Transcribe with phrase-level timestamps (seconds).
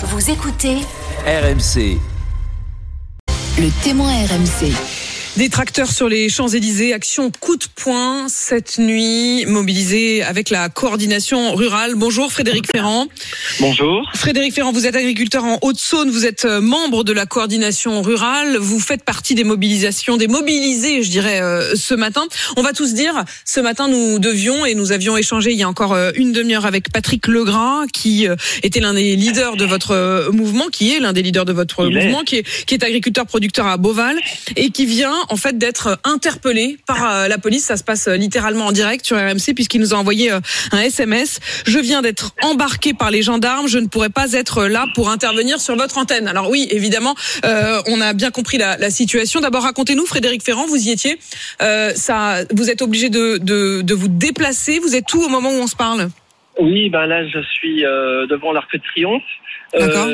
[0.00, 0.76] Vous écoutez
[1.26, 1.98] RMC.
[3.58, 4.72] le témoin RMC.
[5.38, 11.54] Des tracteurs sur les Champs-Élysées, action coup de poing cette nuit, mobilisée avec la coordination
[11.54, 11.94] rurale.
[11.94, 13.06] Bonjour Frédéric Ferrand.
[13.60, 14.10] Bonjour.
[14.16, 18.56] Frédéric Ferrand, vous êtes agriculteur en Haute-Saône, vous êtes euh, membre de la coordination rurale,
[18.56, 22.26] vous faites partie des mobilisations, des mobilisés, je dirais, euh, ce matin.
[22.56, 25.68] On va tous dire, ce matin nous devions et nous avions échangé il y a
[25.68, 28.34] encore euh, une demi-heure avec Patrick Legras, qui euh,
[28.64, 31.88] était l'un des leaders de votre euh, mouvement, qui est l'un des leaders de votre
[31.88, 32.06] Il est.
[32.06, 34.16] mouvement, qui est, qui est agriculteur producteur à Beauval
[34.56, 37.64] et qui vient en fait d'être interpellé par euh, la police.
[37.64, 40.40] Ça se passe euh, littéralement en direct sur RMC puisqu'il nous a envoyé euh,
[40.72, 41.40] un SMS.
[41.66, 43.68] Je viens d'être embarqué par les gendarmes.
[43.68, 46.28] Je ne pourrais pas être là pour intervenir sur votre antenne.
[46.28, 47.14] Alors oui, évidemment,
[47.44, 49.40] euh, on a bien compris la, la situation.
[49.40, 51.18] D'abord, racontez-nous, Frédéric Ferrand, vous y étiez.
[51.62, 54.78] Euh, ça, vous êtes obligé de, de, de vous déplacer.
[54.78, 56.08] Vous êtes où au moment où on se parle?
[56.58, 59.22] Oui, ben là, je suis euh, devant l'Arc de Triomphe.
[59.74, 60.08] Euh, D'accord.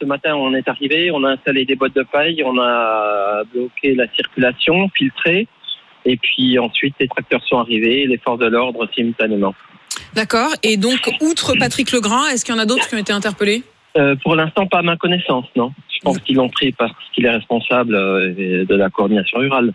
[0.00, 3.94] Ce matin, on est arrivé, on a installé des boîtes de paille, on a bloqué
[3.94, 5.46] la circulation, filtré.
[6.04, 9.54] Et puis ensuite, les tracteurs sont arrivés, les forces de l'ordre simultanément.
[10.14, 10.50] D'accord.
[10.62, 13.62] Et donc, outre Patrick Legras, est-ce qu'il y en a d'autres qui ont été interpellés?
[13.96, 15.72] Euh, pour l'instant, pas à ma connaissance, non.
[15.92, 19.72] Je pense qu'ils l'ont pris parce qu'il est responsable euh, de la coordination rurale.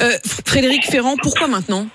[0.00, 0.10] euh,
[0.46, 1.86] Frédéric Ferrand, pourquoi maintenant?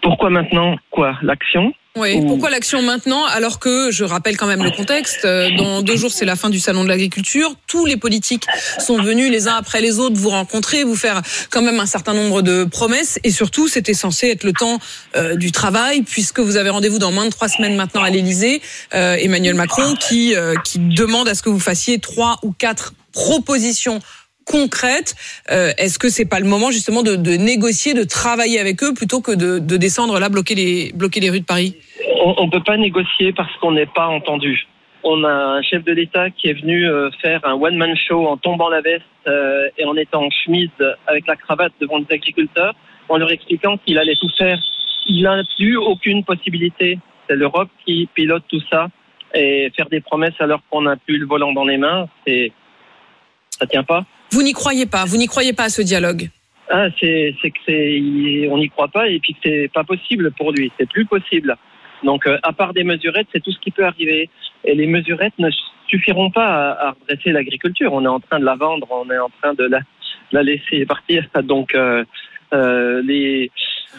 [0.00, 0.76] Pourquoi maintenant?
[0.90, 1.16] Quoi?
[1.22, 1.72] L'action?
[1.96, 5.82] Oui, Ou- pourquoi l'action maintenant alors que, je rappelle quand même le contexte, euh, dans
[5.82, 8.46] deux jours c'est la fin du salon de l'agriculture, tous les politiques
[8.78, 12.14] sont venus les uns après les autres vous rencontrer, vous faire quand même un certain
[12.14, 13.18] nombre de promesses.
[13.24, 14.78] Et surtout c'était censé être le temps
[15.16, 18.62] euh, du travail puisque vous avez rendez-vous dans moins de trois semaines maintenant à l'Élysée,
[18.94, 22.94] euh, Emmanuel Macron qui, euh, qui demande à ce que vous fassiez trois ou quatre
[23.12, 24.00] propositions
[24.44, 25.14] concrètes.
[25.50, 29.20] Euh, Est-ce que c'est pas le moment justement de, négocier, de travailler avec eux plutôt
[29.20, 31.76] que de, de descendre là bloquer les bloquer les rues de Paris?
[32.22, 34.66] On ne peut pas négocier parce qu'on n'est pas entendu.
[35.02, 38.36] On a un chef de l'État qui est venu euh, faire un one-man show en
[38.36, 40.68] tombant la veste euh, et en étant en chemise
[41.06, 42.74] avec la cravate devant les agriculteurs,
[43.08, 44.58] en leur expliquant qu'il allait tout faire.
[45.06, 46.98] Il n'a plus aucune possibilité.
[47.28, 48.88] C'est l'Europe qui pilote tout ça
[49.34, 52.52] et faire des promesses alors qu'on n'a plus le volant dans les mains, c'est
[53.50, 54.04] ça tient pas.
[54.32, 56.28] Vous n'y croyez pas, vous n'y croyez pas à ce dialogue.
[56.68, 60.52] Ah, c'est c'est que on n'y croit pas et puis que c'est pas possible pour
[60.52, 61.56] lui, c'est plus possible.
[62.04, 64.30] Donc euh, à part des mesurettes, c'est tout ce qui peut arriver
[64.64, 65.50] et les mesurettes ne
[65.88, 67.92] suffiront pas à, à redresser l'agriculture.
[67.92, 69.80] On est en train de la vendre, on est en train de la,
[70.30, 71.26] la laisser partir.
[71.42, 72.04] Donc euh,
[72.52, 73.50] euh, les,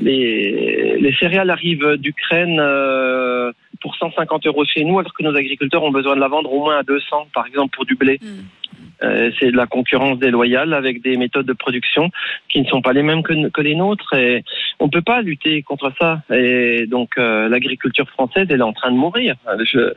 [0.00, 5.82] les les céréales arrivent d'Ukraine euh, pour 150 euros chez nous, alors que nos agriculteurs
[5.82, 8.18] ont besoin de la vendre au moins à 200, par exemple pour du blé.
[9.02, 12.10] Euh, c'est de la concurrence déloyale avec des méthodes de production
[12.48, 14.44] qui ne sont pas les mêmes que, que les nôtres et
[14.80, 18.90] on peut pas lutter contre ça et donc euh, l'agriculture française elle est en train
[18.90, 19.36] de mourir
[19.72, 19.92] je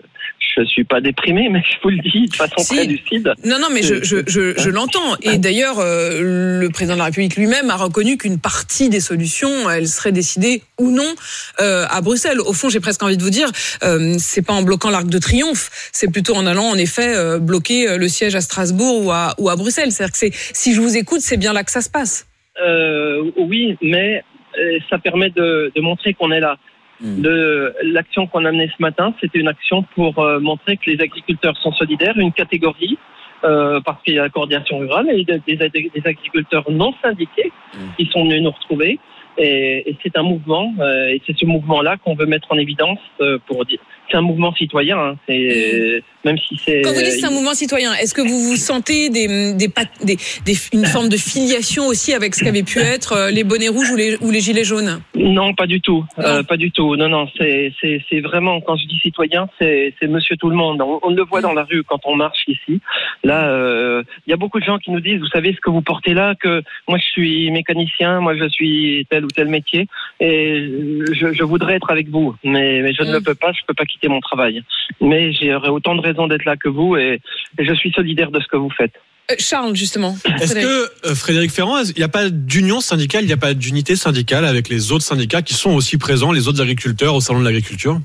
[0.57, 2.75] je suis pas déprimé mais je vous le dis de façon Si.
[2.75, 5.15] très lucide Non, non, mais je, je, je, je l'entends.
[5.21, 9.69] Et d'ailleurs, euh, le président de la République lui-même a reconnu qu'une partie des solutions,
[9.69, 11.13] elle serait décidée ou non
[11.59, 12.39] euh, à Bruxelles.
[12.41, 13.49] Au fond, j'ai presque envie de vous dire,
[13.83, 17.97] euh, c'est pas en bloquant l'Arc de Triomphe, c'est plutôt en allant en effet bloquer
[17.97, 19.91] le siège à Strasbourg ou à, ou à Bruxelles.
[19.91, 22.27] C'est-à-dire que si je vous écoute, c'est bien là que ça se passe.
[22.61, 24.23] Euh, oui mais
[24.59, 26.57] euh, ça permet de, de montrer qu'on est là
[26.99, 27.21] Mm.
[27.21, 30.99] de l'action qu'on a menée ce matin c'était une action pour euh, montrer que les
[30.99, 32.97] agriculteurs sont solidaires une catégorie
[33.43, 35.55] euh, parce qu'il y a la coordination rurale et des, des-
[35.93, 37.51] des agriculteurs non syndiqués
[37.99, 38.97] qui sont venus nous retrouver.
[39.37, 42.99] Et, et c'est un mouvement, euh, et c'est ce mouvement-là qu'on veut mettre en évidence
[43.21, 43.79] euh, pour dire.
[44.09, 46.81] C'est un mouvement citoyen, hein, c'est même si c'est.
[46.81, 49.67] Quand vous dites c'est un mouvement citoyen, est-ce que vous vous sentez des, des,
[50.03, 50.15] des,
[50.45, 53.91] des- une forme de filiation aussi avec ce qu'avaient pu être euh, les bonnets rouges
[53.91, 55.01] ou les, ou les gilets jaunes?
[55.13, 56.95] Non, pas du tout, euh, pas du tout.
[56.95, 60.55] Non, non, c'est c'est c'est vraiment quand je dis citoyen, c'est c'est Monsieur tout le
[60.55, 60.81] monde.
[60.81, 62.79] On, on le voit dans la rue quand on marche ici.
[63.25, 65.69] Là, euh, il y a beaucoup de gens qui nous disent, vous savez ce que
[65.69, 69.87] vous portez là, que moi je suis mécanicien, moi je suis tel ou tel métier,
[70.19, 70.69] et
[71.11, 73.13] je, je voudrais être avec vous, mais, mais je ne Mm.
[73.13, 74.63] le peux pas, je peux pas quitter mon travail.
[75.01, 77.19] Mais j'aurais autant de raisons d'être là que vous, et,
[77.59, 78.93] et je suis solidaire de ce que vous faites.
[79.29, 80.15] Euh, Charles, justement.
[80.41, 83.53] Est-ce que euh, Frédéric Ferrand, il n'y a pas d'union syndicale, il n'y a pas
[83.53, 87.39] d'unité syndicale avec les autres syndicats qui sont aussi présents, les autres agriculteurs au salon
[87.41, 87.99] de l'agriculture?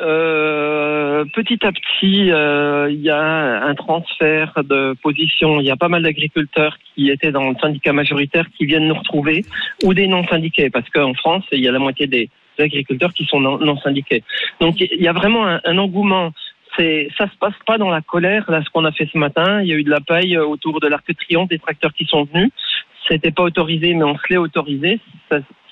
[0.00, 0.57] Euh,
[1.32, 5.60] petit à petit, euh, il y a un transfert de position.
[5.60, 8.94] Il y a pas mal d'agriculteurs qui étaient dans le syndicat majoritaire qui viennent nous
[8.94, 9.44] retrouver,
[9.84, 13.24] ou des non syndiqués, parce qu'en France, il y a la moitié des agriculteurs qui
[13.24, 14.22] sont non, non syndiqués.
[14.60, 16.32] Donc il y a vraiment un, engouement.
[16.76, 18.50] C'est, ça se passe pas dans la colère.
[18.50, 20.80] Là, ce qu'on a fait ce matin, il y a eu de la paille autour
[20.80, 22.50] de l'Arc de Triomphe, des tracteurs qui sont venus.
[23.08, 25.00] C'était pas autorisé, mais on se l'est autorisé.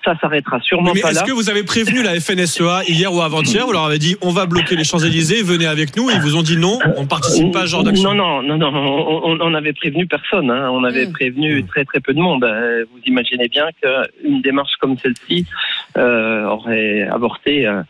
[0.07, 1.27] Ça s'arrêtera sûrement Mais pas est-ce là.
[1.27, 4.47] que vous avez prévenu la FNSEA hier ou avant-hier Vous leur avez dit on va
[4.47, 6.09] bloquer les Champs-Élysées, venez avec nous.
[6.09, 8.15] Ils vous ont dit non, on ne participe pas à ce genre d'action.
[8.15, 10.51] Non, non, non, non, on, on, on avait prévenu personne.
[10.51, 10.71] Hein.
[10.73, 11.13] On avait Mm.
[11.13, 12.45] prévenu très très peu de monde.
[12.45, 15.45] Euh, Vous imaginez bien qu'une démarche comme celle-ci
[15.99, 17.67] euh, aurait avorté.
[17.67, 17.83] euh.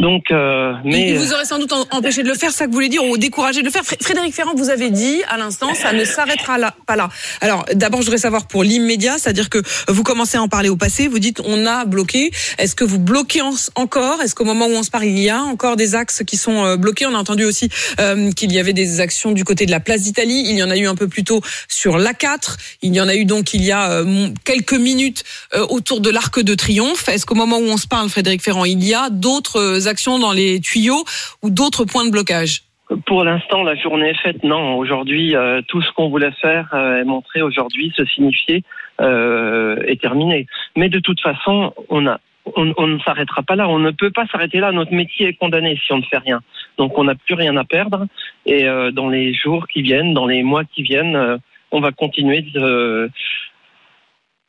[0.00, 2.70] Donc, euh, mais il vous aurait sans doute empêché de le faire, c'est ça que
[2.70, 3.84] vous voulez dire, ou découragé de le faire.
[3.84, 7.08] Fré- Frédéric Ferrand, vous avez dit à l'instant, ça ne s'arrêtera là, pas là.
[7.40, 10.76] Alors, d'abord, je voudrais savoir pour l'immédiat, c'est-à-dire que vous commencez à en parler au
[10.76, 12.32] passé, vous dites on a bloqué.
[12.58, 14.20] Est-ce que vous bloquez en- encore?
[14.20, 16.64] Est-ce qu'au moment où on se parle, il y a encore des axes qui sont
[16.64, 17.06] euh, bloqués?
[17.06, 17.68] On a entendu aussi
[18.00, 20.42] euh, qu'il y avait des actions du côté de la place d'Italie.
[20.48, 22.56] Il y en a eu un peu plus tôt sur l'A4.
[22.82, 25.22] Il y en a eu donc il y a euh, quelques minutes
[25.54, 27.08] euh, autour de l'Arc de Triomphe.
[27.08, 30.32] Est-ce qu'au moment où on se parle, Frédéric Ferrand, il y a d'autres actions dans
[30.32, 31.04] les tuyaux
[31.42, 32.62] ou d'autres points de blocage
[33.06, 34.44] pour l'instant, la journée est faite.
[34.44, 38.62] Non, aujourd'hui, euh, tout ce qu'on voulait faire euh, et montrer aujourd'hui, se signifier,
[39.00, 40.46] euh, est terminé.
[40.76, 43.68] Mais de toute façon, on ne s'arrêtera pas là.
[43.68, 44.70] On ne peut pas s'arrêter là.
[44.72, 46.40] Notre métier est condamné si on ne fait rien.
[46.76, 48.06] Donc, on n'a plus rien à perdre.
[48.44, 51.38] Et dans les jours qui viennent, dans les mois qui viennent,
[51.70, 53.10] on va continuer de,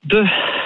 [0.04, 0.24] de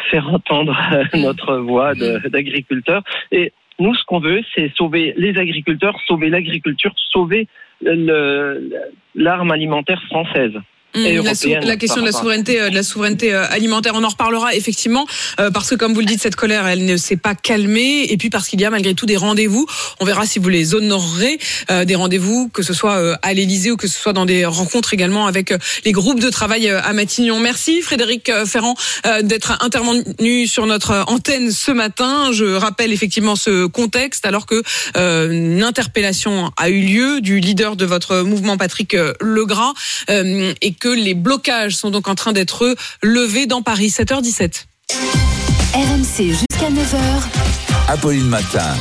[0.10, 0.76] faire entendre
[1.14, 3.04] notre voix d'agriculteurs.
[3.32, 7.48] Et nous, ce qu'on veut, c'est sauver les agriculteurs, sauver l'agriculture, sauver
[7.82, 10.54] l'arme alimentaire française.
[10.96, 13.94] Et la, sou- européenne, la question de la souveraineté, euh, de la souveraineté euh, alimentaire,
[13.96, 15.06] on en reparlera effectivement
[15.40, 18.18] euh, parce que comme vous le dites, cette colère, elle ne s'est pas calmée et
[18.18, 19.68] puis parce qu'il y a malgré tout des rendez-vous.
[20.00, 21.38] On verra si vous les honorerez,
[21.70, 24.46] euh, des rendez-vous que ce soit euh, à l'Élysée ou que ce soit dans des
[24.46, 25.54] rencontres également avec
[25.86, 27.40] les groupes de travail à Matignon.
[27.40, 28.76] Merci Frédéric Ferrand
[29.06, 32.32] euh, d'être intervenu sur notre antenne ce matin.
[32.34, 34.64] Je rappelle effectivement ce contexte alors que
[34.98, 39.74] euh, une interpellation a eu lieu du leader de votre mouvement Patrick Legras
[40.10, 43.90] euh, et que les blocages sont donc en train d'être levés dans Paris.
[43.90, 44.66] 7h17.
[45.74, 46.98] RMC jusqu'à 9h.
[47.88, 48.76] Apolline Matin.